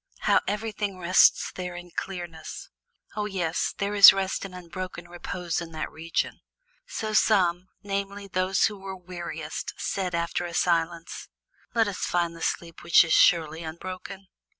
How 0.21 0.39
everything 0.47 0.97
rests 0.97 1.51
there 1.53 1.75
in 1.75 1.91
clearness!" 1.95 2.69
"Oh, 3.15 3.27
yes, 3.27 3.75
there 3.77 3.93
is 3.93 4.11
rest 4.11 4.43
and 4.43 4.55
unbroken 4.55 5.07
repose 5.07 5.61
in 5.61 5.73
that 5.73 5.91
region." 5.91 6.41
So 6.87 7.13
some, 7.13 7.67
namely, 7.83 8.25
those 8.27 8.65
who 8.65 8.79
were 8.79 8.95
weariest, 8.97 9.75
said 9.77 10.15
after 10.15 10.45
a 10.45 10.55
silence: 10.55 11.29
"Let 11.75 11.87
us 11.87 11.99
find 11.99 12.35
the 12.35 12.41
sleep 12.41 12.81
which 12.81 13.03
is 13.03 13.13
surely 13.13 13.61
unbroken." 13.61 14.25